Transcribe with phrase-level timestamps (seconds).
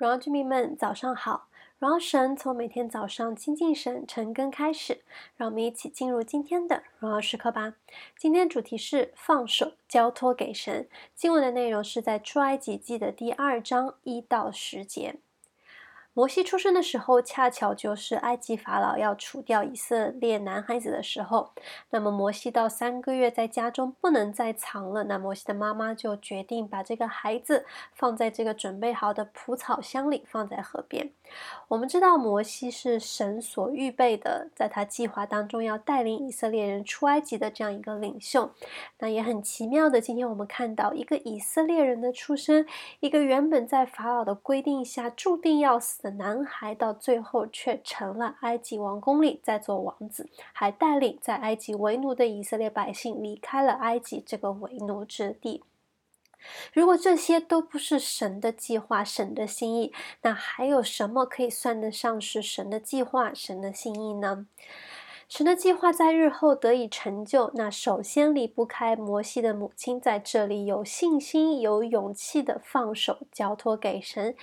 [0.00, 1.48] 荣耀居民们，早上好！
[1.78, 5.02] 荣耀神从每天早上亲近神晨更开始，
[5.36, 7.74] 让我们一起进入今天的荣耀时刻吧。
[8.16, 10.88] 今天主题是放手交托给神。
[11.14, 15.16] 经文的内容是在出埃及记的第二章一到十节。
[16.20, 21.52] 摩西出生的时候，恰巧就是埃及法老要除掉以色列男孩子的时候。
[21.88, 27.64] 那么摩西到三个月在家中不能再藏了，那摩西的妈妈就决定把这个孩子
[27.94, 31.10] 放在这个准备好的蒲草箱里，放在河边。
[31.68, 38.50] 我们知道摩西是神所预备的，在他计划当中要带领以色列人出埃及的这样一个领袖。
[38.98, 42.66] 那也很奇妙的，今天我们看到一个以色列人的出生，
[42.98, 55.62] 一个原本在法老的规定下注定要死男孩，到最后却成了埃及王宫里在做王子，还带领在埃及为奴的以色列百姓离开了埃及这个为奴之地。
[56.72, 59.92] 如果这些都不是神的计划、神的心意，
[60.22, 64.46] 那还有什么可以算得上是神的计划、神的心意呢？
[65.30, 74.34] 神的计划在日后得以成就，那首先离不开摩西的母亲在这里有信心、有勇气的放手交托给神，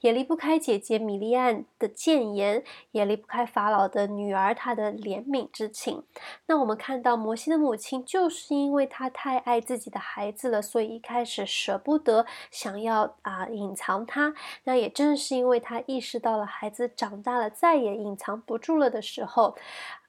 [0.00, 6.02] 也离不开姐姐米利暗的谏言，也离不开法老的女儿她的怜悯之情。
[6.46, 14.34] 那我们看到摩西的母亲就是因为她太爱自己的孩子了，所以一开始舍不得，想要啊隐藏他。
[14.64, 19.56] 那也正是因为她意识到了孩子长大了，再也隐藏不住了的时候。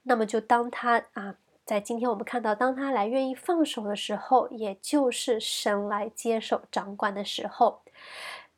[0.03, 7.81] 那么，就当他啊，在今天我们看到，当他来愿意放手的时候，也就是神来接手掌管的时候。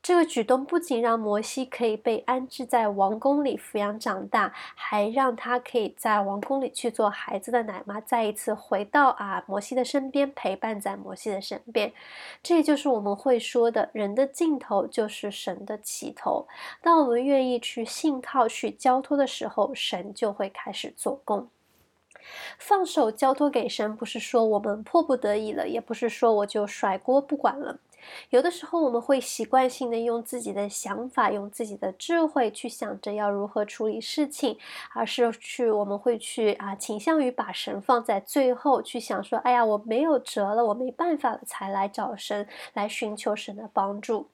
[0.05, 11.91] 这个举动不仅让摩西可以被安置在王宫里抚养长大，还让他可以在王宫里去做孩子的奶妈，再一次回到啊摩西的身边，陪伴在摩西的身边。
[12.43, 16.45] 这就是我们会说的，人的尽头就是神的起头。
[16.83, 21.49] 当我们愿意去信靠、去交托的时候，神就会开始做工。
[22.59, 27.79] 放手交托给神，不是说我们迫不得已了，也不是说我就甩锅不管了。
[28.29, 34.57] 有的时候我们会习惯性的用自己的想法，用自己的智慧去想着要如何处理事情，
[34.93, 44.27] 而是去我们会去啊倾向于把神放在最后，去想说，哎呀，我没有辙了，我没办法了，才来找神，来寻求神的帮助。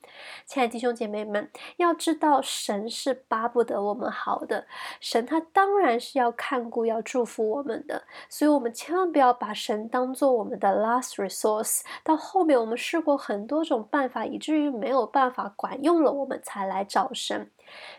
[0.45, 4.65] 亲爱的弟兄姐妹们，要知道神是巴不得我们好的，
[4.99, 11.81] 神他当然是要看顾、要祝福我们的，所以我们千万不要把神当做我们的 last resource。
[12.03, 13.60] 到后面我们试过很多。
[13.61, 17.51] 多种办法，以至于没有办法管用了，我们才来找神。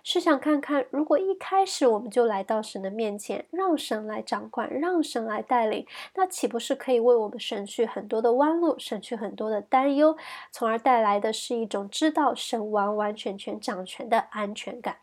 [0.03, 5.87] 试想看看，如果一开始我们就来到神的面前，让神来掌管，让神来带领，
[6.17, 10.17] 那岂不是可以为我们省去很多的弯路，省去很多的担忧，
[10.51, 14.97] 从而带来的是一种知道神完完全全掌权的安全感。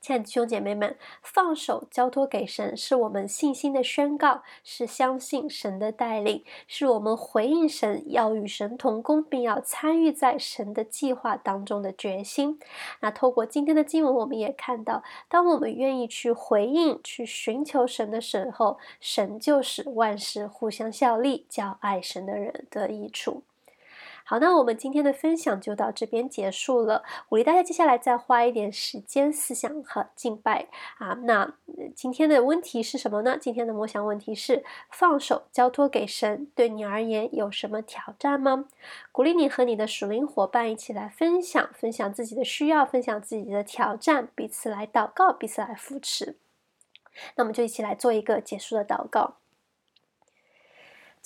[0.00, 12.58] 亲爱的兄姐妹们，放手交托给神，是我们信心的宣告，是相信神的带领，是我们回应神，要与神同工，并要参与在神的计划当中的决心。
[13.00, 23.42] 那透过今天的经文，我们也看到，当我们愿意去回应、去寻求神的时候，神就使万事互相效力，叫爱神的人得益处。
[24.26, 27.02] 好，那我们今天的分享就到这边结束了。
[27.28, 31.12] 鼓励大家接下来再花一点时间思想和敬拜啊。
[31.24, 31.52] 那
[31.94, 33.36] 今天的问题是什么呢？
[33.38, 38.64] 今天的默想问题是：放手交托给神，对你而言有什么挑战吗？
[39.12, 46.36] 鼓励你和你的属灵伙伴一起来分享，分享自己的需要，分享自己的挑战，彼此来祷告，彼此来扶持。
[47.36, 49.34] 那我们就一起来做一个结束的祷告。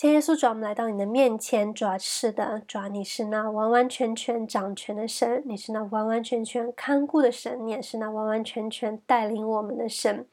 [0.01, 10.25] 今天耶稣主，我们来到你的面前，主要是的，主要你是那完完全全掌权的神，你是那完完全全看顾的神，你也是那完完全全带领我们的神。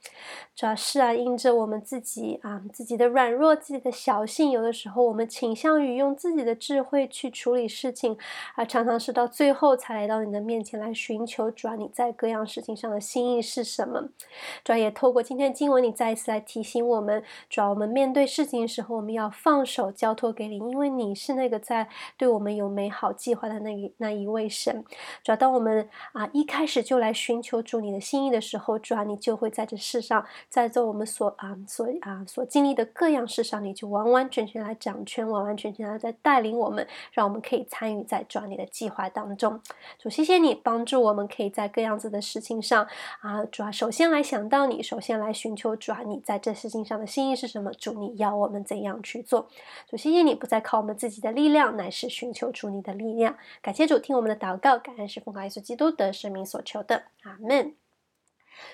[0.56, 8.16] 主要是啊，因着我们自己啊，自己的软弱，自己的小性，有的时候我们倾向于用自己的智慧去处理事情，
[8.54, 14.10] 而常常是到最后才来到你的面前来寻求，主要你在各样事情上的心意是什么？
[14.64, 19.55] 主要也透过今天经文，你再一次来提醒我们，主要我们面对事情的时候，我们要放。
[19.56, 21.88] 放手交托给你，因为你是那个在
[22.18, 24.84] 对我们有美好计划的那那一位神。
[25.24, 39.62] 主要当我们啊一开始就来寻求主你的心意的时候，主啊你就会在这世上，在做我们所啊所啊所经历的各样事上，你就完完全全来掌权，完完全全来在带领我们，让我们可以参与在主你的计划当中。
[39.98, 42.86] 主，谢谢你帮助我们，可以在各样子的事情上
[43.22, 47.72] 啊，主要首先来想到你，首先来寻求主啊，你在这事情上的心意是什么？
[47.72, 49.45] 主，你要我们怎样去做？。
[49.90, 53.38] 主，谢谢你不再靠我们自己的力量，乃是寻求主你的力量。
[53.62, 57.76] 感谢主，听我们的祷告，感恩是奉靠耶稣基督的生命所求的，阿门。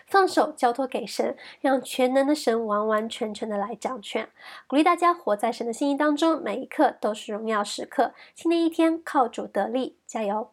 [0.05, 4.29] 放手交托给神，让全能的神完完全全的来掌权。
[4.67, 8.13] 鼓励大家活在神的心意当中，每一刻都是荣耀时刻。
[8.35, 10.51] 新的一天靠主得力，加油！